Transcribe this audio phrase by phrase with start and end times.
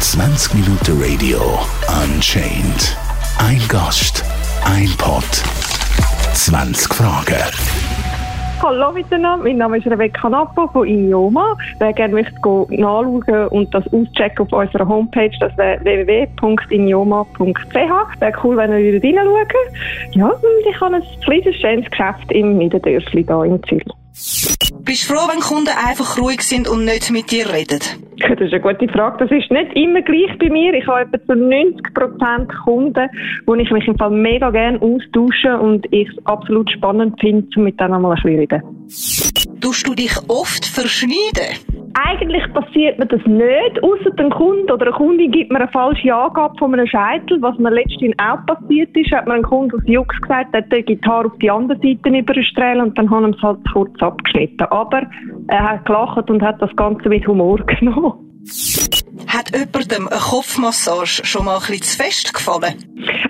[0.00, 1.60] 20 Minuten Radio
[2.02, 2.96] Unchained.
[3.38, 4.24] Ein Gast,
[4.64, 5.22] ein Pod,
[6.32, 7.36] 20 Fragen.
[8.62, 11.54] Hallo miteinander, mein Name ist Rebecca Nappo von IOMA.
[11.80, 17.74] Wer gerne möchte nachschauen und das auschecken auf unserer Homepage, das wäre www.inioma.ch.
[17.74, 19.46] Wäre cool, wenn ihr reinschauen
[20.12, 20.32] Ja,
[20.66, 24.59] ich habe ein kleines, schönes Geschäft im Niederdörfli hier in Zürich.
[24.82, 27.80] Bist du froh, wenn Kunden einfach ruhig sind und nicht mit dir reden?
[28.20, 29.16] Das ist eine gute Frage.
[29.18, 30.74] Das ist nicht immer gleich bei mir.
[30.74, 33.08] Ich habe etwa zu 90 Prozent Kunden,
[33.46, 37.64] wo ich mich im Fall mega gerne austausche und ich es absolut spannend finde, um
[37.64, 38.62] mit denen mal ein bisschen reden.
[39.60, 41.56] Tust du dich oft verschneiden?
[41.94, 42.19] Eigentlich
[42.52, 46.56] passiert mir das nicht, außer ein Kunde oder eine Kundin gibt mir eine falsche Angabe
[46.58, 47.40] von einem Scheitel.
[47.42, 50.72] Was mir letztens auch passiert ist, hat mir ein Kunde aus Jux gesagt, er hat
[50.72, 54.66] die Gitarre auf die andere Seite überstellen und dann haben wir es halt kurz abgeschnitten.
[54.70, 55.02] Aber
[55.48, 58.14] er hat gelacht und hat das Ganze mit Humor genommen.
[59.26, 62.74] Hat jemandem eine Kopfmassage schon mal ein bisschen zu fest gefallen?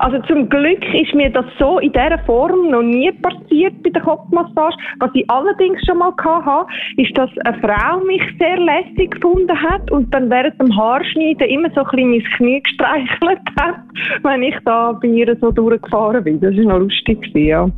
[0.00, 4.02] Also zum Glück ist mir das so in dieser Form noch nie passiert bei der
[4.02, 4.74] Kopfmassage.
[4.98, 9.91] Was ich allerdings schon mal hatte, ist, dass eine Frau mich sehr lässig gefunden hat
[9.91, 13.77] und dann während dem Haarschneiden immer so ein bisschen mein Knie gestreichelt hat,
[14.22, 16.41] wenn ich da bei ihr so durchgefahren bin.
[16.41, 17.68] Das war noch lustig, ja.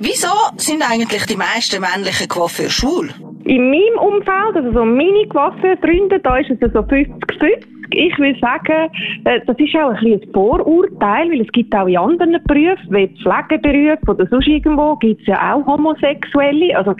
[0.00, 3.10] Wieso sind eigentlich die meisten männlichen Coiffeurs schwul?
[3.48, 7.64] In meinem Umfeld, also so meine Coiffeurfreunde, da ist es so 50-50.
[7.94, 8.90] Ich will sagen,
[9.24, 12.90] äh, das ist auch ein bisschen ein Vorurteil, weil es gibt auch in anderen Berufen,
[12.90, 16.76] wie Pflegeberufe oder sonst irgendwo, gibt es ja auch Homosexuelle.
[16.76, 16.94] Also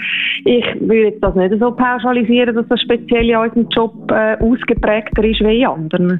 [0.46, 5.40] ich würde das nicht so pauschalisieren, dass das speziell in unserem Job äh, ausgeprägter ist
[5.40, 6.18] wie in anderen.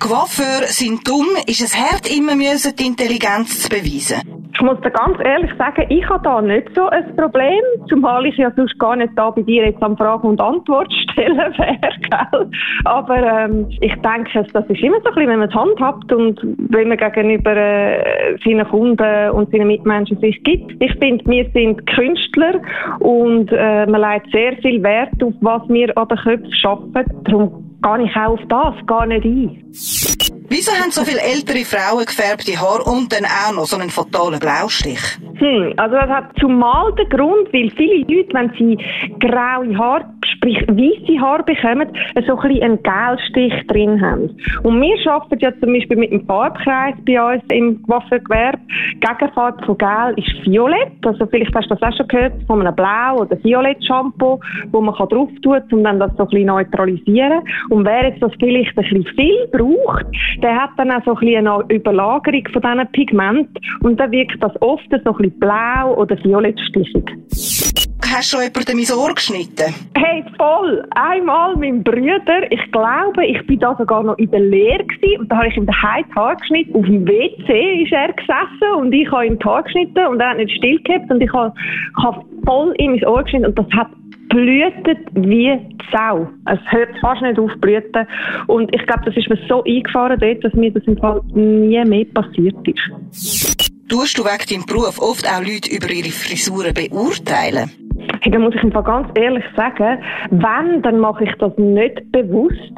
[0.00, 4.39] Coiffeur sind dumm, ist es hart immer müssen, die Intelligenz zu beweisen?
[4.60, 8.36] Ich muss dir ganz ehrlich sagen, ich habe da nicht so ein Problem, zumal ich
[8.36, 12.50] ja sonst gar nicht da bei dir jetzt am Fragen und Antwort stellen wäre,
[12.84, 16.38] Aber ähm, ich denke, das ist immer so ein bisschen, wenn man es handhabt und
[16.68, 20.74] wenn man gegenüber äh, seinen Kunden und seinen Mitmenschen sich gibt.
[20.78, 22.60] Ich finde, wir sind Künstler
[22.98, 26.92] und äh, man legt sehr viel Wert auf, was wir an den Köpfen schaffen.
[27.24, 30.29] Darum gehe ich auch auf das gar nicht ein.
[30.52, 34.40] Wieso haben so viele ältere Frauen gefärbte Haare und dann auch noch so einen fatalen
[34.40, 34.98] Blaustich?
[35.38, 38.76] Hm, also das hat zumal den Grund, weil viele Leute, wenn sie
[39.20, 41.88] graue Haare, sprich weiße Haare bekommen,
[42.26, 44.30] so ein bisschen einen Gelstich drin haben.
[44.62, 48.58] Und wir arbeiten ja zum Beispiel mit dem Farbkreis bei uns im Waffengewerbe.
[49.00, 50.92] Gegenfarbe von Gel ist Violett.
[51.04, 54.40] Also vielleicht hast du das auch schon gehört, von einem Blau- oder Violett-Shampoo,
[54.72, 57.42] wo man drauf kann, um dann das so ein bisschen neutralisieren.
[57.68, 60.06] Und wer jetzt das vielleicht ein bisschen viel braucht,
[60.42, 64.42] der hat dann auch so ein bisschen eine Überlagerung von diesen Pigmenten und dann wirkt
[64.42, 67.89] das oft so ein bisschen blau oder violettstichig.
[68.12, 69.72] Hast du schon jemandem ins Ohr geschnitten?
[69.96, 70.84] Hey, voll!
[70.96, 75.28] Einmal mein Bruder, ich glaube, ich bin da sogar noch in der Lehre gewesen, und
[75.30, 76.74] da habe ich ihm den Haar geschnitten.
[76.74, 80.30] Auf dem WC ist er gesessen und ich habe ihm die Haar geschnitten und er
[80.30, 83.58] hat nicht still gehabt und ich habe, ich habe voll in mein Ohr geschnitten und
[83.58, 83.88] das hat
[84.28, 85.56] blühtet wie
[85.92, 86.28] Sau.
[86.46, 88.06] Es hört fast nicht auf blüten.
[88.48, 91.84] Und ich glaube, das ist mir so eingefahren dort, dass mir das im Fall nie
[91.84, 93.70] mehr passiert ist.
[93.88, 97.70] Tust du wegen deinem Beruf oft auch Leute über ihre Frisuren beurteilen?
[98.22, 99.98] Hey, da muss ich einfach ganz ehrlich sagen,
[100.30, 102.74] wenn, dann mache ich das nicht bewusst.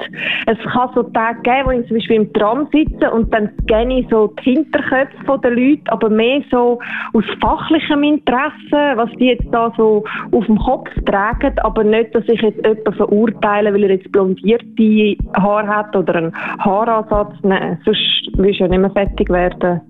[0.46, 4.00] Es kann so Tage geben, wo ich zum Beispiel im Tram sitze und dann kenne
[4.00, 6.78] ich so die Hinterköpfe der Leute, aber mehr so
[7.12, 12.24] aus fachlichem Interesse, was die jetzt da so auf dem Kopf tragen, aber nicht, dass
[12.28, 17.34] ich jetzt jemanden verurteile, weil er jetzt blondierte Haare hat oder einen Haaransatz.
[17.42, 19.80] Nein, sonst willst du ja nicht mehr fertig werden.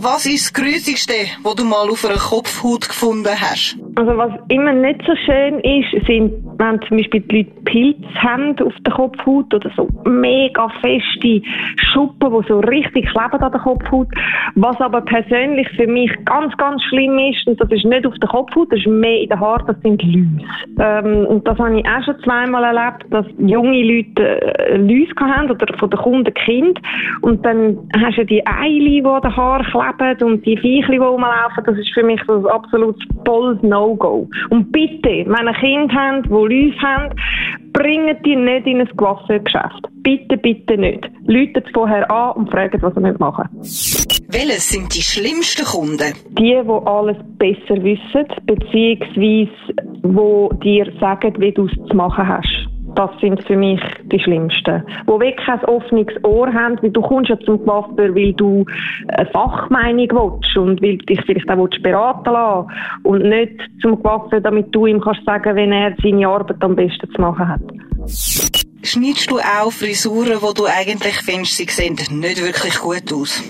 [0.00, 3.78] Was ist das Grusigste, was du mal auf einer Kopfhaut gefunden hast?
[3.96, 8.56] Also was immer nicht so schön ist, sind, wenn zum Beispiel die Leute Pilz haben
[8.60, 11.42] auf der Kopfhaut oder so mega feste
[11.76, 14.08] Schuppen, die so richtig kleben an der Kopfhaut.
[14.56, 18.28] Was aber persönlich für mich ganz, ganz schlimm ist, und das ist nicht auf der
[18.28, 20.44] Kopfhaut, das ist mehr in den Haaren, das sind Läuse.
[20.78, 25.50] Ähm, und das habe ich auch schon zweimal erlebt, dass junge Leute äh, Läuse haben
[25.50, 26.80] oder von den Kunden Kind
[27.22, 30.98] und dann hast du die Eile, die an den Haaren kleben und die Viecher, die
[30.98, 34.28] rumlaufen, das ist für mich so ein absolutes volles No-Go.
[34.50, 37.14] Und bitte, wenn ihr Kind habt, die Läuse haben,
[37.72, 39.88] bringt die nicht in ein Coiffeurgeschäft.
[40.02, 41.08] Bitte, bitte nicht.
[41.26, 46.14] Läutet vorher an und fragt, was ihr machen Welches sind die schlimmsten Kunden?
[46.30, 49.50] Die, die alles besser wissen, beziehungsweise
[50.02, 52.68] die dir sagen, wie du es zu machen hast.
[52.96, 53.80] Das sind für mich
[54.14, 54.82] die schlimmsten.
[55.02, 58.64] Die wirklich ein offenes Ohr haben, weil du kommst ja zum Coiffeur, weil du
[59.08, 62.68] eine Fachmeinung willst und weil dich vielleicht auch willst beraten lassen
[63.02, 67.10] und nicht zum Coiffeur, damit du ihm kannst sagen, wenn er seine Arbeit am besten
[67.10, 67.60] zu machen hat.
[68.82, 73.42] Schneidest du auch Frisuren, wo du eigentlich findest, sie sehen nicht wirklich gut aus?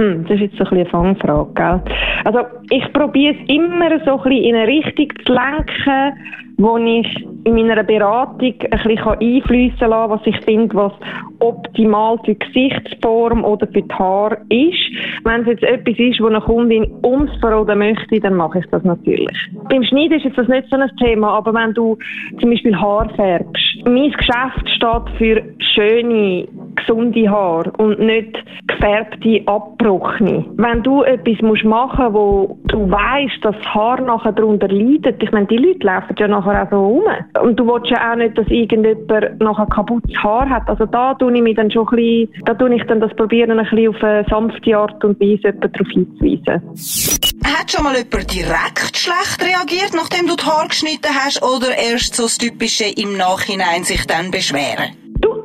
[0.00, 1.80] Hm, das ist jetzt so ein bisschen eine Fangfrage, gell?
[2.24, 6.14] Also, ich probiere es immer so ein bisschen in eine Richtung zu lenken,
[6.56, 10.92] wo ich in meiner Beratung ein bisschen einfließen lassen was ich finde, was
[11.40, 15.24] optimal für die Gesichtsform oder für die Haare ist.
[15.24, 19.36] Wenn es jetzt etwas ist, wo eine Kundin umverroden möchte, dann mache ich das natürlich.
[19.68, 21.98] Beim Schneiden ist das nicht so ein Thema, aber wenn du
[22.40, 25.42] zum Beispiel Haar färbst, mein Geschäft steht für
[25.74, 26.46] schöne,
[26.86, 30.44] gesunde Haare und nicht gefärbte, abgebrochene.
[30.56, 35.32] Wenn du etwas musst machen wo du weißt, dass das Haar nachher darunter leidet, ich
[35.32, 37.04] meine, die Leute laufen ja nachher auch so rum.
[37.42, 40.68] Und du willst ja auch nicht, dass irgendjemand nachher kaputtes Haar hat.
[40.68, 43.58] Also da tue ich mich dann schon ein bisschen, da tue ich dann das probieren,
[43.58, 47.30] ein bisschen auf eine sanfte Art und Weise darauf hinzuweisen.
[47.44, 52.14] Hat schon mal jemand direkt schlecht reagiert, nachdem du die Haare geschnitten hast, oder erst
[52.14, 54.99] so das Typische im Nachhinein sich dann beschweren?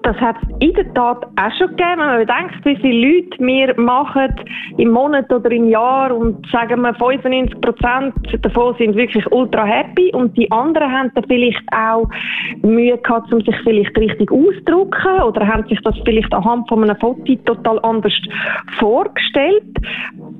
[0.05, 1.97] Das hat es in der Tat auch schon gegeben.
[1.97, 4.35] Wenn man bedenkt, wie viele Leute wir machen
[4.77, 10.11] im Monat oder im Jahr und sagen wir 95 Prozent davon sind wirklich ultra happy
[10.13, 12.07] und die anderen haben dann vielleicht auch
[12.61, 16.97] Mühe gehabt, um sich vielleicht richtig auszudrücken oder haben sich das vielleicht anhand von einem
[16.97, 18.13] Foto total anders
[18.77, 19.63] vorgestellt.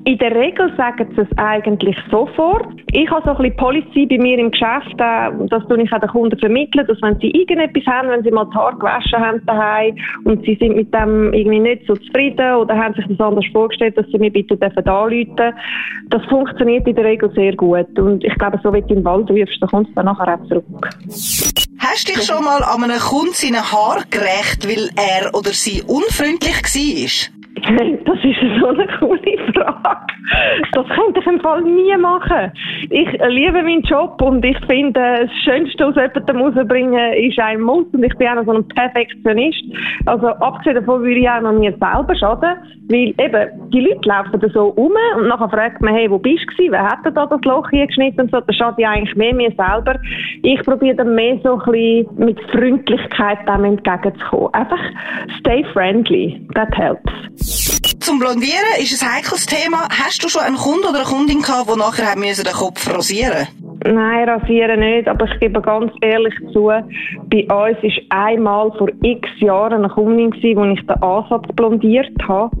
[0.06, 2.68] In der Regel sagen sie es eigentlich sofort.
[2.92, 5.98] Ich habe so ein bisschen Policy bei mir im Geschäft, äh, das tue ich auch
[5.98, 9.44] den Kunden vermitteln, dass wenn sie irgendetwas haben, wenn sie mal die Haare gewaschen haben
[9.46, 13.46] daheim und sie sind mit dem irgendwie nicht so zufrieden oder haben sich das anders
[13.50, 15.54] vorgestellt, dass sie mir bitte dürfen anrufen.
[16.10, 19.04] Das funktioniert in der Regel sehr gut und ich glaube, so wie du in den
[19.04, 20.64] Wald rufst, dann kommst du dann nachher auch zurück.
[21.80, 25.82] Hast du dich schon mal an einem Kunden seine Haar gerecht, weil er oder sie
[25.82, 27.36] unfreundlich war?
[28.04, 29.20] Das ist so eine coole
[29.56, 30.06] Frage.
[30.72, 32.52] Das könnte ich im Fall nie machen.
[32.90, 37.86] Ich liebe meinen Job und ich finde, das Schönste aus jemandem rauszubringen ist ein Muss
[37.92, 39.62] und ich bin auch noch so ein Perfektionist.
[40.06, 42.56] Also abgesehen davon würde ich auch noch mir selber schaden,
[42.88, 46.46] weil eben, die Leute laufen da so um und nachher fragt man, hey, wo bist
[46.58, 48.40] du Wer hat denn da das Loch hier geschnitten und so?
[48.40, 49.98] Das schadet ja eigentlich mehr mir selber.
[50.42, 54.52] Ich probiere dann mehr so ein bisschen mit Freundlichkeit dem entgegenzukommen.
[54.54, 54.80] Einfach
[55.38, 56.40] stay friendly.
[56.54, 57.75] That helps.
[58.06, 59.88] Zum Blondieren ist ein heikles Thema.
[59.90, 63.65] Hast du schon einen Kunden oder eine Kundin gehabt, die nachher den Kopf rasieren musste?
[63.92, 69.28] Nein, rasieren nicht, aber ich gebe ganz ehrlich zu, bei uns war einmal vor x
[69.38, 72.56] Jahren eine Kundin, gewesen, wo ich den Ansatz blondiert habe,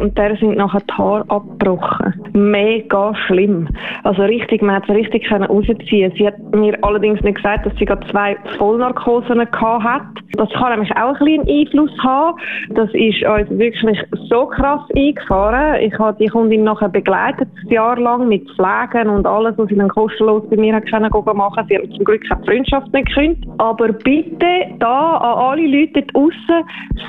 [0.00, 2.14] und der sind nachher die Haare abgebrochen.
[2.32, 3.68] Mega schlimm.
[4.04, 7.84] Also richtig, man hat es richtig rausziehen Sie hat mir allerdings nicht gesagt, dass sie
[7.84, 10.02] gerade zwei Vollnarkosen hat.
[10.34, 12.38] Das kann nämlich auch ein bisschen Einfluss haben.
[12.70, 13.98] Das ist uns wirklich
[14.28, 15.80] so krass eingefahren.
[15.80, 19.76] Ich habe die Kundin nachher begleitet, ein Jahr lang, mit Pflegen und alles, was sie
[19.76, 23.48] dann kostenlos bei mir können machen Sie haben zum Glück keine Freundschaft nicht gekündigt.
[23.58, 26.64] Aber bitte da an alle Leute draußen,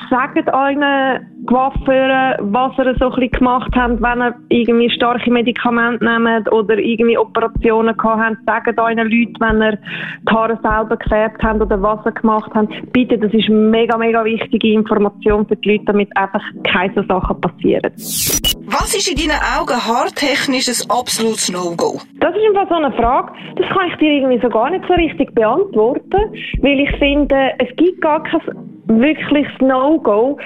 [0.09, 6.03] sagt euren Coiffeuren, was ihr so ein bisschen gemacht habt, wenn ihr irgendwie starke Medikamente
[6.03, 8.67] nehmt oder irgendwie Operationen gehabt habt.
[8.67, 12.69] Sagt euren Leuten, wenn ihr die Haare selber gefärbt habt oder was ihr gemacht habt.
[12.91, 17.41] Bitte, das ist mega, mega wichtige Information für die Leute, damit einfach keine so Sachen
[17.41, 17.91] passieren.
[17.95, 21.99] Was ist in deinen Augen haartechnisch ein absolutes No-Go?
[22.19, 24.93] Das ist einfach so eine Frage, das kann ich dir irgendwie so gar nicht so
[24.93, 26.21] richtig beantworten,
[26.61, 28.41] weil ich finde, es gibt gar kein
[28.87, 30.37] wirkliches No-Go.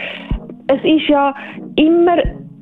[0.68, 1.36] Es ist ja
[1.76, 2.18] immer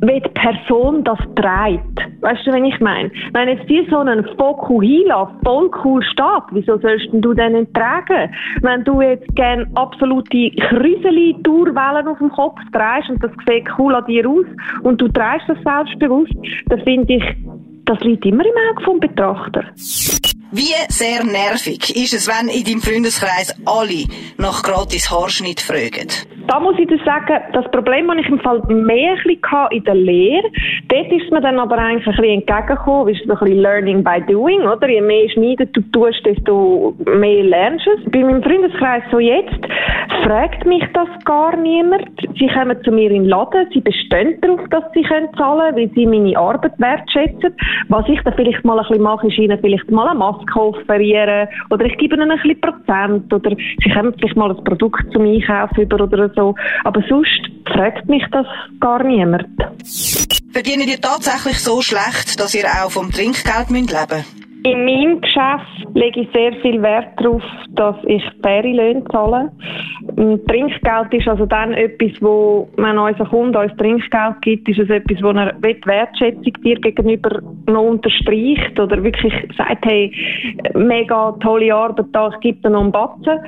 [0.08, 2.22] wie die Person das trägt.
[2.22, 3.10] Weißt du, wenn ich meine?
[3.32, 8.34] Wenn jetzt dir so einen Fokuhila voll cool steht, wieso sollst du den nicht tragen?
[8.62, 14.06] Wenn du jetzt gerne absolute Krüseli-Tourwellen auf dem Kopf trägst und das sieht cool an
[14.06, 14.46] dir aus
[14.84, 16.34] und du trägst das selbstbewusst,
[16.68, 17.24] dann finde ich,
[17.86, 19.64] das liegt immer im Auge vom Betrachter.
[20.56, 24.06] Wie sehr nervig ist es, wenn in deinem Freundeskreis alle
[24.38, 26.10] nach gratis Haarschnitt fragen?
[26.54, 29.16] Da muss ich dir sagen, das Problem, das ich im Fall mehr
[29.72, 30.44] in der Lehre,
[30.88, 34.22] dort ist mir dann aber eigentlich ein bisschen entgegengekommen, weil es ein bisschen Learning by
[34.28, 34.88] Doing, oder?
[34.88, 38.12] Je mehr schneiden du tust, desto mehr lernst du es.
[38.12, 39.66] Bei meinem Freundeskreis so jetzt
[40.24, 42.08] fragt mich das gar niemand.
[42.38, 45.78] Sie kommen zu mir in den Laden, sie bestehen darauf, dass sie können zahlen können,
[45.78, 47.56] weil sie meine Arbeit wertschätzen.
[47.90, 51.48] Was ich dann vielleicht mal ein bisschen mache, ist ihnen vielleicht mal eine Maske offerieren
[51.72, 55.24] oder ich gebe ihnen ein bisschen Prozent oder sie kommen vielleicht mal ein Produkt zum
[55.24, 56.43] Einkauf über oder so.
[56.84, 57.42] Aber sonst
[57.74, 58.48] fragt mich das
[58.80, 59.48] gar niemand.
[60.52, 64.44] Verdienen ihr tatsächlich so schlecht, dass ihr auch vom Trinkgeld leben müsst?
[64.66, 69.52] In meinem Geschäft lege ich sehr viel Wert darauf, dass ich faire Löhne zahle.
[70.16, 75.22] Trinkgeld ist also dann etwas, wo, wenn unser Kunde uns Trinkgeld gibt, ist es etwas,
[75.22, 80.12] wo er Wertschätzung dir gegenüber noch unterstreicht oder wirklich sagt, hey,
[80.76, 83.40] mega tolle Arbeit da, ich gebe dir noch einen Batzen.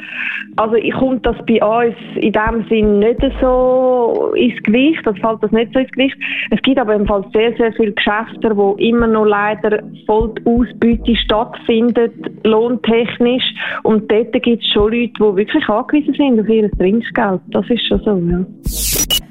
[0.58, 5.44] Also ich kommt das bei uns in dem Sinn nicht so ins Gewicht, das fällt
[5.44, 6.18] das nicht so ins Gewicht.
[6.52, 10.46] Es gibt aber im Fall sehr, sehr viele Geschäfte, wo immer noch leider voll die
[10.46, 12.14] Ausbeute stattfindet,
[12.46, 13.54] lohntechnisch.
[13.84, 17.42] Und dort gibt es schon Leute, die wirklich angewiesen sind ihr Trinkgeld.
[17.48, 18.46] Das ist schon so, ja.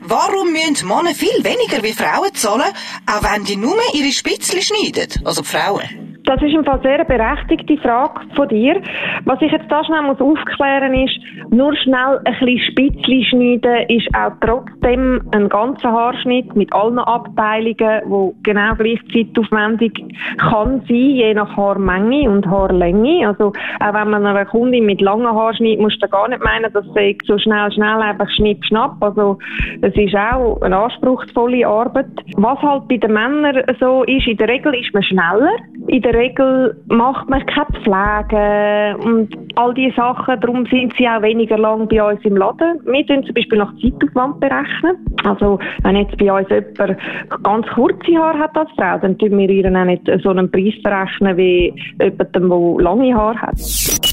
[0.07, 2.73] Warum müssen Männer viel weniger wie Frauen zahlen,
[3.07, 5.09] auch wenn die nur ihre Spitzli schneiden?
[5.25, 6.04] Also die Frauen.
[6.25, 8.81] Das ist im Fall sehr eine berechtigte Frage von dir.
[9.27, 11.19] Was ich jetzt da schnell muss aufklären ist,
[11.51, 18.03] nur schnell ein bisschen Spitzli schneiden ist auch trotzdem ein ganzer Haarschnitt mit allen Abteilungen,
[18.07, 19.93] wo genau gleich zeitaufwendig
[20.39, 23.29] kann sein, je nach Haarmenge und Haarlänge.
[23.29, 26.73] Also auch wenn man einer Kundin mit langen Haaren schneidet, muss du gar nicht meinen,
[26.73, 28.97] dass sie so schnell, schnell einfach schnipp, schnapp.
[29.01, 29.39] Also
[29.83, 32.07] es ist auch eine anspruchsvolle Arbeit.
[32.37, 35.53] Was halt bei den Männern so ist, in der Regel ist man schneller.
[35.89, 40.41] In der Regel macht man keine Pflege und all diese Sachen.
[40.41, 42.81] Darum sind sie auch weniger lang bei uns im Laden.
[42.87, 44.97] Wir tun zum Beispiel nach Zeitaufwand berechnen.
[45.25, 46.99] Also, wenn jetzt bei uns jemand
[47.43, 50.75] ganz kurze Haare hat als Frau, dann tun wir ihr auch nicht so einen Preis
[50.83, 53.57] berechnen wie jemand, der lange Haare hat.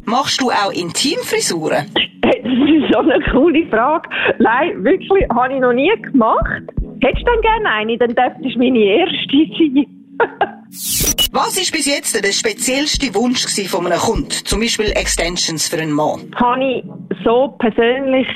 [0.06, 1.86] Machst du auch Intimfrisuren?
[2.22, 4.10] Das ist schon eine coole Frage.
[4.40, 6.64] Nein, wirklich, habe ich noch nie gemacht.
[7.02, 9.86] Hättest du denn gerne eine, dann dürftest du meine erste sein.
[11.34, 14.32] Was ist bis jetzt der speziellste Wunsch von einem Kunden?
[14.32, 16.30] Zum Beispiel Extensions für einen Mann?
[16.36, 16.84] Habe ich
[17.24, 18.28] so persönlich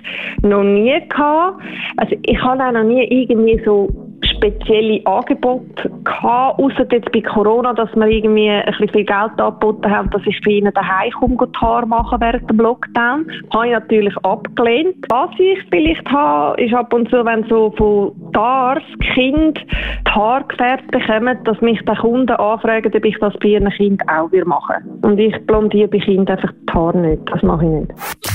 [0.42, 1.62] noch nie gehabt.
[1.98, 3.90] Also ich habe auch noch nie irgendwie so
[4.36, 9.90] spezielle Angebote gehabt, außer jetzt bei Corona, dass wir irgendwie ein bisschen viel Geld angeboten
[9.90, 13.26] haben, dass ich für ihnen daheim komme, die Haare machen während dem Lockdown.
[13.54, 14.96] Habe ich natürlich abgelehnt.
[15.10, 20.44] Was ich vielleicht habe, ist ab und zu, wenn so von Stars Kind die Haare
[20.48, 24.76] gefärbt bekommen, dass mich der Kunden anfragen, ob ich das bei ihren Kind auch machen
[25.02, 25.12] will.
[25.12, 27.22] Und ich blondiere bei Kindern einfach die Haare nicht.
[27.32, 28.35] Das mache ich nicht.